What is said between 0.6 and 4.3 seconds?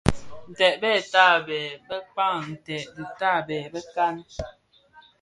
bè tabèè bëkpaň nted dhi tabèè bëkan.